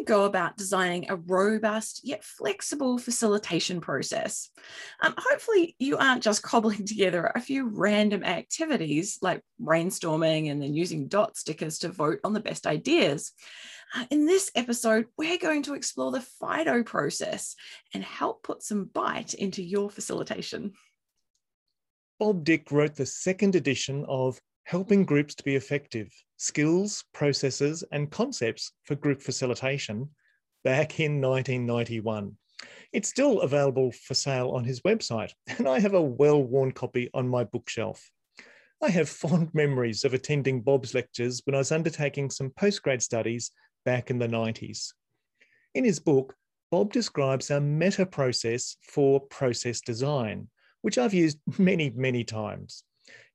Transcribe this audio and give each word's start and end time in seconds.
you 0.00 0.04
go 0.04 0.24
about 0.24 0.56
designing 0.56 1.10
a 1.10 1.16
robust 1.16 2.00
yet 2.02 2.24
flexible 2.24 2.98
facilitation 2.98 3.80
process. 3.80 4.50
Um, 5.02 5.14
hopefully, 5.16 5.76
you 5.78 5.98
aren't 5.98 6.22
just 6.22 6.42
cobbling 6.42 6.84
together 6.86 7.30
a 7.34 7.40
few 7.40 7.68
random 7.68 8.24
activities 8.24 9.18
like 9.22 9.42
brainstorming 9.60 10.50
and 10.50 10.62
then 10.62 10.74
using 10.74 11.08
dot 11.08 11.36
stickers 11.36 11.78
to 11.80 11.88
vote 11.88 12.20
on 12.24 12.32
the 12.32 12.40
best 12.40 12.66
ideas. 12.66 13.32
Uh, 13.94 14.06
in 14.10 14.26
this 14.26 14.50
episode, 14.54 15.06
we're 15.18 15.38
going 15.38 15.62
to 15.64 15.74
explore 15.74 16.12
the 16.12 16.20
FIDO 16.20 16.84
process 16.84 17.56
and 17.92 18.04
help 18.04 18.42
put 18.42 18.62
some 18.62 18.84
bite 18.84 19.34
into 19.34 19.62
your 19.62 19.90
facilitation. 19.90 20.72
Bob 22.18 22.44
Dick 22.44 22.70
wrote 22.70 22.94
the 22.94 23.06
second 23.06 23.56
edition 23.56 24.04
of 24.08 24.40
Helping 24.70 25.04
Groups 25.04 25.34
to 25.34 25.42
Be 25.42 25.56
Effective 25.56 26.14
Skills, 26.36 27.02
Processes, 27.12 27.82
and 27.90 28.08
Concepts 28.08 28.70
for 28.84 28.94
Group 28.94 29.20
Facilitation 29.20 30.10
back 30.62 31.00
in 31.00 31.20
1991. 31.20 32.36
It's 32.92 33.08
still 33.08 33.40
available 33.40 33.90
for 33.90 34.14
sale 34.14 34.50
on 34.50 34.62
his 34.62 34.82
website, 34.82 35.32
and 35.58 35.66
I 35.66 35.80
have 35.80 35.94
a 35.94 36.00
well 36.00 36.40
worn 36.40 36.70
copy 36.70 37.10
on 37.12 37.28
my 37.28 37.42
bookshelf. 37.42 38.12
I 38.80 38.90
have 38.90 39.08
fond 39.24 39.52
memories 39.52 40.04
of 40.04 40.14
attending 40.14 40.60
Bob's 40.60 40.94
lectures 40.94 41.42
when 41.46 41.56
I 41.56 41.58
was 41.58 41.72
undertaking 41.72 42.30
some 42.30 42.50
postgrad 42.50 43.02
studies 43.02 43.50
back 43.84 44.08
in 44.08 44.20
the 44.20 44.28
90s. 44.28 44.92
In 45.74 45.82
his 45.82 45.98
book, 45.98 46.36
Bob 46.70 46.92
describes 46.92 47.50
a 47.50 47.60
meta 47.60 48.06
process 48.06 48.76
for 48.82 49.18
process 49.18 49.80
design, 49.80 50.46
which 50.82 50.96
I've 50.96 51.12
used 51.12 51.40
many, 51.58 51.90
many 51.90 52.22
times. 52.22 52.84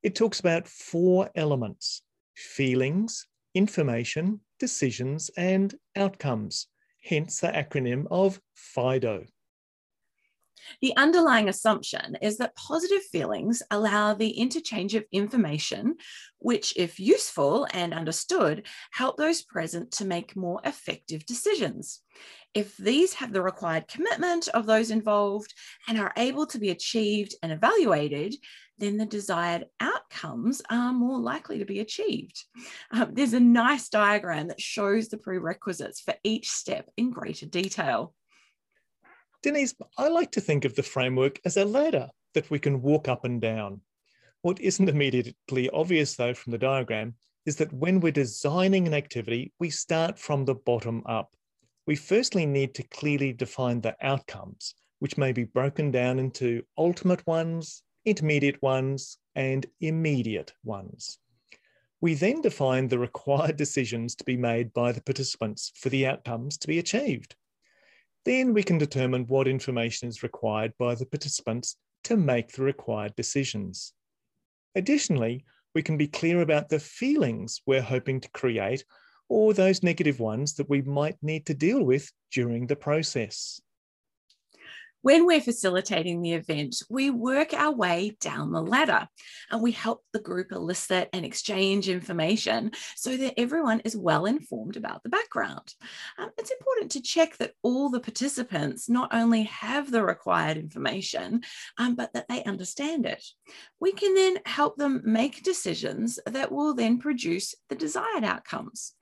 It 0.02 0.14
talks 0.14 0.40
about 0.40 0.68
four 0.68 1.30
elements 1.34 2.02
feelings, 2.34 3.26
information, 3.54 4.40
decisions, 4.60 5.30
and 5.36 5.74
outcomes, 5.96 6.66
hence 7.02 7.40
the 7.40 7.48
acronym 7.48 8.06
of 8.10 8.40
FIDO. 8.54 9.24
The 10.80 10.96
underlying 10.96 11.48
assumption 11.48 12.16
is 12.22 12.38
that 12.38 12.56
positive 12.56 13.02
feelings 13.04 13.62
allow 13.70 14.14
the 14.14 14.30
interchange 14.30 14.94
of 14.94 15.04
information, 15.12 15.96
which, 16.38 16.74
if 16.76 17.00
useful 17.00 17.66
and 17.72 17.94
understood, 17.94 18.66
help 18.92 19.16
those 19.16 19.42
present 19.42 19.92
to 19.92 20.04
make 20.04 20.36
more 20.36 20.60
effective 20.64 21.24
decisions. 21.26 22.00
If 22.54 22.76
these 22.78 23.12
have 23.14 23.32
the 23.32 23.42
required 23.42 23.86
commitment 23.86 24.48
of 24.48 24.64
those 24.64 24.90
involved 24.90 25.52
and 25.88 25.98
are 25.98 26.12
able 26.16 26.46
to 26.46 26.58
be 26.58 26.70
achieved 26.70 27.34
and 27.42 27.52
evaluated, 27.52 28.34
then 28.78 28.96
the 28.96 29.06
desired 29.06 29.66
outcomes 29.80 30.62
are 30.70 30.92
more 30.92 31.18
likely 31.18 31.58
to 31.58 31.64
be 31.64 31.80
achieved. 31.80 32.44
Um, 32.90 33.10
there's 33.12 33.32
a 33.32 33.40
nice 33.40 33.88
diagram 33.88 34.48
that 34.48 34.60
shows 34.60 35.08
the 35.08 35.18
prerequisites 35.18 36.00
for 36.00 36.14
each 36.24 36.48
step 36.50 36.88
in 36.96 37.10
greater 37.10 37.46
detail. 37.46 38.14
Denise, 39.42 39.74
I 39.98 40.08
like 40.08 40.32
to 40.32 40.40
think 40.40 40.64
of 40.64 40.74
the 40.74 40.82
framework 40.82 41.40
as 41.44 41.56
a 41.56 41.64
ladder 41.64 42.10
that 42.34 42.50
we 42.50 42.58
can 42.58 42.82
walk 42.82 43.06
up 43.06 43.24
and 43.24 43.40
down. 43.40 43.80
What 44.42 44.60
isn't 44.60 44.88
immediately 44.88 45.68
obvious, 45.70 46.16
though, 46.16 46.34
from 46.34 46.52
the 46.52 46.58
diagram 46.58 47.14
is 47.44 47.56
that 47.56 47.72
when 47.72 48.00
we're 48.00 48.12
designing 48.12 48.86
an 48.86 48.94
activity, 48.94 49.52
we 49.58 49.70
start 49.70 50.18
from 50.18 50.44
the 50.44 50.54
bottom 50.54 51.02
up. 51.06 51.34
We 51.86 51.96
firstly 51.96 52.46
need 52.46 52.74
to 52.74 52.82
clearly 52.82 53.32
define 53.32 53.80
the 53.80 53.96
outcomes, 54.00 54.74
which 54.98 55.18
may 55.18 55.32
be 55.32 55.44
broken 55.44 55.90
down 55.90 56.18
into 56.18 56.62
ultimate 56.76 57.24
ones, 57.26 57.82
intermediate 58.04 58.60
ones, 58.62 59.18
and 59.34 59.66
immediate 59.80 60.52
ones. 60.64 61.18
We 62.00 62.14
then 62.14 62.40
define 62.40 62.88
the 62.88 62.98
required 62.98 63.56
decisions 63.64 64.14
to 64.16 64.24
be 64.24 64.36
made 64.36 64.72
by 64.72 64.92
the 64.92 65.02
participants 65.02 65.72
for 65.76 65.88
the 65.88 66.06
outcomes 66.06 66.56
to 66.58 66.68
be 66.68 66.78
achieved. 66.78 67.36
Then 68.26 68.52
we 68.52 68.64
can 68.64 68.76
determine 68.76 69.28
what 69.28 69.46
information 69.46 70.08
is 70.08 70.24
required 70.24 70.72
by 70.80 70.96
the 70.96 71.06
participants 71.06 71.76
to 72.02 72.16
make 72.16 72.50
the 72.50 72.64
required 72.64 73.14
decisions. 73.14 73.92
Additionally, 74.74 75.44
we 75.76 75.82
can 75.82 75.96
be 75.96 76.08
clear 76.08 76.40
about 76.40 76.68
the 76.68 76.80
feelings 76.80 77.62
we're 77.66 77.80
hoping 77.80 78.20
to 78.20 78.30
create 78.30 78.84
or 79.28 79.54
those 79.54 79.84
negative 79.84 80.18
ones 80.18 80.54
that 80.54 80.68
we 80.68 80.82
might 80.82 81.16
need 81.22 81.46
to 81.46 81.54
deal 81.54 81.84
with 81.84 82.10
during 82.32 82.66
the 82.66 82.74
process. 82.74 83.60
When 85.02 85.26
we're 85.26 85.40
facilitating 85.40 86.20
the 86.20 86.32
event, 86.32 86.82
we 86.90 87.10
work 87.10 87.54
our 87.54 87.72
way 87.72 88.16
down 88.20 88.50
the 88.50 88.62
ladder 88.62 89.06
and 89.50 89.62
we 89.62 89.72
help 89.72 90.02
the 90.12 90.18
group 90.18 90.50
elicit 90.50 91.08
and 91.12 91.24
exchange 91.24 91.88
information 91.88 92.72
so 92.96 93.16
that 93.16 93.38
everyone 93.38 93.80
is 93.80 93.96
well 93.96 94.26
informed 94.26 94.76
about 94.76 95.02
the 95.02 95.08
background. 95.08 95.74
Um, 96.18 96.30
it's 96.38 96.50
important 96.50 96.90
to 96.92 97.02
check 97.02 97.36
that 97.36 97.52
all 97.62 97.88
the 97.88 98.00
participants 98.00 98.88
not 98.88 99.14
only 99.14 99.44
have 99.44 99.90
the 99.90 100.02
required 100.02 100.56
information, 100.56 101.42
um, 101.78 101.94
but 101.94 102.12
that 102.14 102.26
they 102.28 102.42
understand 102.44 103.06
it. 103.06 103.24
We 103.78 103.92
can 103.92 104.14
then 104.14 104.38
help 104.44 104.76
them 104.76 105.02
make 105.04 105.44
decisions 105.44 106.18
that 106.26 106.50
will 106.50 106.74
then 106.74 106.98
produce 106.98 107.54
the 107.68 107.76
desired 107.76 108.24
outcomes. 108.24 108.94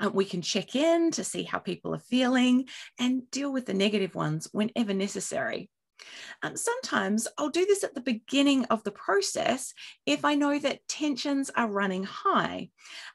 Um, 0.00 0.12
we 0.12 0.24
can 0.24 0.42
check 0.42 0.74
in 0.74 1.10
to 1.12 1.24
see 1.24 1.44
how 1.44 1.58
people 1.58 1.94
are 1.94 2.00
feeling 2.00 2.66
and 2.98 3.30
deal 3.30 3.52
with 3.52 3.66
the 3.66 3.74
negative 3.74 4.14
ones 4.14 4.48
whenever 4.52 4.92
necessary. 4.92 5.51
January. 5.52 5.68
Um, 6.42 6.56
sometimes 6.56 7.28
I'll 7.38 7.50
do 7.50 7.66
this 7.66 7.84
at 7.84 7.94
the 7.94 8.00
beginning 8.00 8.64
of 8.66 8.82
the 8.84 8.90
process 8.90 9.72
if 10.06 10.24
I 10.24 10.34
know 10.34 10.58
that 10.58 10.86
tensions 10.88 11.50
are 11.56 11.68
running 11.68 12.04
high. 12.04 12.70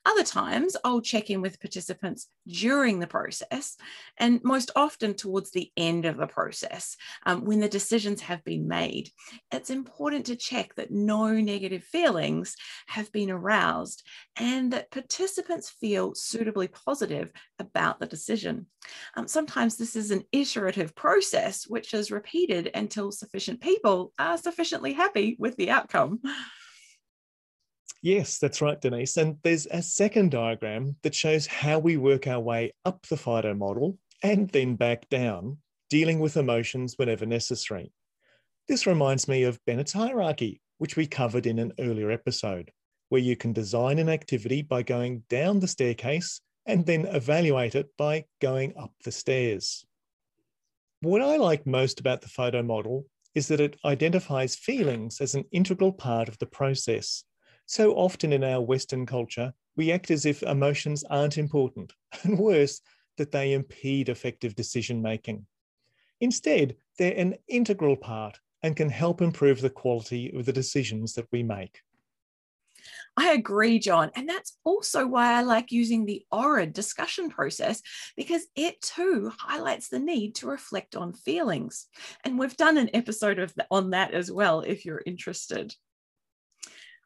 Other 0.06 0.24
times 0.24 0.78
I'll 0.84 1.02
check 1.02 1.30
in 1.30 1.42
with 1.42 1.60
participants 1.60 2.28
during 2.48 3.00
the 3.00 3.08
process 3.08 3.76
and 4.18 4.42
most 4.44 4.72
often 4.76 5.14
towards 5.14 5.52
the 5.52 5.72
end 5.76 6.06
of 6.06 6.18
the 6.18 6.28
process 6.28 6.96
um, 7.26 7.44
when 7.44 7.60
the 7.60 7.68
decisions 7.68 8.22
have 8.22 8.44
been 8.44 8.68
made. 8.68 9.10
It's 9.52 9.70
important 9.70 10.26
to 10.28 10.36
check 10.36 10.76
that 10.76 10.92
no 10.92 11.34
negative 11.34 11.84
feelings 11.84 12.56
have 12.88 13.12
been 13.12 13.30
aroused 13.30 14.04
and 14.38 14.72
that 14.72 14.92
participants 14.92 15.70
feel 15.70 16.16
suitably 16.16 16.68
positive 16.68 17.32
about 17.60 18.00
the 18.00 18.06
decision. 18.06 18.68
Um, 19.16 19.28
sometimes 19.28 19.76
this 19.76 19.96
is 19.96 20.12
an 20.12 20.24
iterative 20.32 20.96
process 20.96 21.68
which 21.68 21.94
is 21.94 22.12
repeated 22.12 22.72
until 22.78 23.12
sufficient 23.12 23.60
people 23.62 24.14
are 24.18 24.38
sufficiently 24.38 24.94
happy 24.94 25.36
with 25.40 25.56
the 25.58 25.70
outcome. 25.70 26.22
Yes, 28.02 28.38
that's 28.38 28.62
right, 28.62 28.80
Denise. 28.80 29.18
And 29.18 29.38
there's 29.44 29.66
a 29.66 29.82
second 29.82 30.32
diagram 30.32 30.96
that 31.02 31.16
shows 31.16 31.48
how 31.48 31.80
we 31.80 31.98
work 31.98 32.28
our 32.28 32.40
way 32.40 32.74
up 32.86 33.06
the 33.08 33.18
FIDO 33.18 33.56
model 33.56 33.98
and 34.24 34.50
then 34.50 34.76
back 34.76 35.10
down, 35.10 35.58
dealing 35.90 36.20
with 36.20 36.38
emotions 36.38 36.94
whenever 36.98 37.26
necessary. 37.26 37.92
This 38.68 38.88
reminds 38.88 39.28
me 39.28 39.44
of 39.44 39.60
Bennett's 39.66 39.94
hierarchy, 39.94 40.62
which 40.78 40.96
we 40.96 41.08
covered 41.08 41.48
in 41.48 41.60
an 41.60 41.74
earlier 41.80 42.12
episode, 42.12 42.72
where 43.10 43.22
you 43.22 43.36
can 43.36 43.54
design 43.54 44.00
an 44.00 44.10
activity 44.10 44.62
by 44.62 44.84
going 44.84 45.24
down 45.30 45.60
the 45.60 45.68
staircase 45.68 46.42
and 46.66 46.86
then 46.86 47.06
evaluate 47.06 47.76
it 47.76 47.88
by 47.98 48.26
going 48.42 48.74
up 48.78 48.92
the 49.04 49.12
stairs. 49.12 49.86
What 51.02 51.22
I 51.22 51.38
like 51.38 51.68
most 51.68 52.00
about 52.00 52.22
the 52.22 52.28
FIDO 52.28 52.64
model 52.64 53.06
is 53.36 53.48
that 53.50 53.62
it 53.62 53.78
identifies 53.86 54.56
feelings 54.56 55.22
as 55.22 55.36
an 55.36 55.46
integral 55.52 55.92
part 55.92 56.28
of 56.28 56.40
the 56.40 56.48
process. 56.48 57.24
So 57.68 57.94
often 57.94 58.34
in 58.34 58.44
our 58.44 58.62
Western 58.62 59.06
culture, 59.06 59.54
we 59.76 59.92
act 59.92 60.10
as 60.10 60.26
if 60.26 60.42
emotions 60.42 61.04
aren't 61.04 61.38
important, 61.38 61.94
and 62.24 62.40
worse, 62.40 62.82
that 63.18 63.32
they 63.32 63.54
impede 63.54 64.10
effective 64.10 64.56
decision 64.56 65.00
making. 65.04 65.46
Instead, 66.20 66.76
they're 66.98 67.14
an 67.16 67.36
integral 67.48 67.96
part 67.96 68.40
and 68.64 68.76
can 68.76 68.90
help 68.90 69.22
improve 69.22 69.62
the 69.62 69.70
quality 69.70 70.34
of 70.36 70.46
the 70.46 70.54
decisions 70.54 71.14
that 71.14 71.28
we 71.32 71.44
make. 71.44 71.82
I 73.20 73.32
agree, 73.32 73.80
John. 73.80 74.12
And 74.16 74.30
that's 74.30 74.56
also 74.64 75.08
why 75.08 75.34
I 75.34 75.42
like 75.42 75.72
using 75.72 76.06
the 76.06 76.24
ORID 76.32 76.72
discussion 76.72 77.30
process 77.32 77.82
because 78.16 78.46
it 78.56 78.80
too 78.80 79.32
highlights 79.40 79.90
the 79.90 79.98
need 79.98 80.36
to 80.36 80.48
reflect 80.48 80.96
on 80.96 81.14
feelings. 81.14 81.88
And 82.24 82.38
we've 82.38 82.56
done 82.56 82.78
an 82.78 82.92
episode 82.94 83.40
of 83.40 83.56
on 83.72 83.90
that 83.90 84.14
as 84.14 84.32
well 84.32 84.62
if 84.62 84.86
you're 84.86 85.02
interested. 85.04 85.74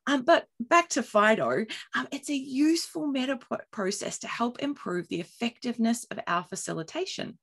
Um, 0.06 0.24
but 0.24 0.48
back 0.60 0.90
to 0.90 1.04
FIDO, 1.04 1.66
um, 1.96 2.08
it's 2.12 2.30
a 2.30 2.36
useful 2.36 3.08
meta 3.08 3.40
process 3.72 4.20
to 4.20 4.28
help 4.28 4.60
improve 4.60 5.08
the 5.08 5.22
effectiveness 5.22 6.06
of 6.12 6.20
our 6.28 6.44
facilitation. 6.44 7.38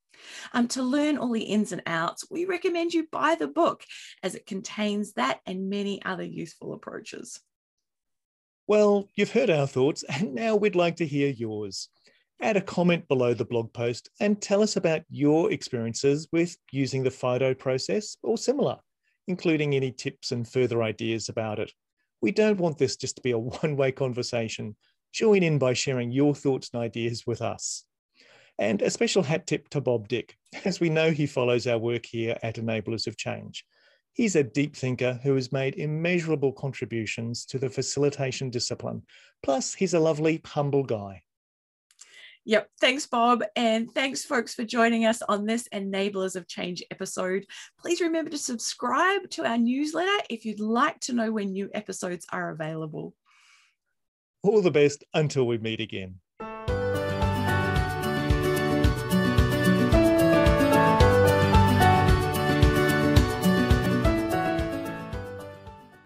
Um, 0.53 0.67
to 0.69 0.83
learn 0.83 1.17
all 1.17 1.31
the 1.31 1.41
ins 1.41 1.71
and 1.71 1.81
outs, 1.87 2.25
we 2.29 2.45
recommend 2.45 2.93
you 2.93 3.07
buy 3.11 3.35
the 3.35 3.47
book 3.47 3.83
as 4.21 4.35
it 4.35 4.45
contains 4.45 5.13
that 5.13 5.39
and 5.47 5.69
many 5.69 6.03
other 6.03 6.23
useful 6.23 6.73
approaches. 6.73 7.39
Well, 8.69 9.09
you've 9.15 9.31
heard 9.31 9.49
our 9.49 9.65
thoughts, 9.65 10.03
and 10.07 10.35
now 10.35 10.55
we'd 10.55 10.75
like 10.75 10.97
to 10.97 11.07
hear 11.07 11.29
yours. 11.29 11.89
Add 12.39 12.55
a 12.55 12.61
comment 12.61 13.07
below 13.07 13.33
the 13.33 13.43
blog 13.43 13.73
post 13.73 14.11
and 14.19 14.39
tell 14.39 14.61
us 14.61 14.75
about 14.75 15.01
your 15.09 15.51
experiences 15.51 16.27
with 16.31 16.55
using 16.71 17.01
the 17.01 17.09
FIDO 17.09 17.55
process 17.55 18.15
or 18.21 18.37
similar, 18.37 18.77
including 19.27 19.73
any 19.73 19.91
tips 19.91 20.31
and 20.31 20.47
further 20.47 20.83
ideas 20.83 21.29
about 21.29 21.57
it. 21.57 21.71
We 22.21 22.31
don't 22.31 22.59
want 22.59 22.77
this 22.77 22.95
just 22.95 23.15
to 23.15 23.23
be 23.23 23.31
a 23.31 23.39
one 23.63 23.75
way 23.75 23.91
conversation. 23.91 24.75
Join 25.13 25.41
in 25.41 25.57
by 25.57 25.73
sharing 25.73 26.11
your 26.11 26.35
thoughts 26.35 26.69
and 26.71 26.83
ideas 26.83 27.25
with 27.25 27.41
us. 27.41 27.85
And 28.59 28.83
a 28.83 28.91
special 28.91 29.23
hat 29.23 29.47
tip 29.47 29.67
to 29.69 29.81
Bob 29.81 30.07
Dick, 30.07 30.37
as 30.63 30.79
we 30.79 30.91
know 30.91 31.09
he 31.09 31.25
follows 31.25 31.65
our 31.65 31.79
work 31.79 32.05
here 32.05 32.37
at 32.43 32.57
Enablers 32.57 33.07
of 33.07 33.17
Change. 33.17 33.65
He's 34.19 34.35
a 34.35 34.43
deep 34.43 34.75
thinker 34.75 35.17
who 35.23 35.33
has 35.35 35.53
made 35.53 35.75
immeasurable 35.75 36.51
contributions 36.51 37.45
to 37.45 37.57
the 37.57 37.69
facilitation 37.69 38.49
discipline. 38.49 39.03
Plus, 39.43 39.73
he's 39.73 39.93
a 39.93 39.99
lovely, 40.01 40.41
humble 40.43 40.83
guy. 40.83 41.23
Yep. 42.43 42.69
Thanks, 42.81 43.05
Bob. 43.05 43.45
And 43.55 43.89
thanks, 43.89 44.25
folks, 44.25 44.53
for 44.53 44.65
joining 44.65 45.05
us 45.05 45.21
on 45.21 45.45
this 45.45 45.69
Enablers 45.73 46.35
of 46.35 46.49
Change 46.49 46.83
episode. 46.91 47.45
Please 47.79 48.01
remember 48.01 48.29
to 48.31 48.37
subscribe 48.37 49.29
to 49.29 49.45
our 49.45 49.57
newsletter 49.57 50.21
if 50.29 50.43
you'd 50.43 50.59
like 50.59 50.99
to 50.99 51.13
know 51.13 51.31
when 51.31 51.53
new 51.53 51.69
episodes 51.73 52.25
are 52.29 52.49
available. 52.49 53.15
All 54.43 54.61
the 54.61 54.69
best 54.69 55.01
until 55.13 55.47
we 55.47 55.59
meet 55.59 55.79
again. 55.79 56.19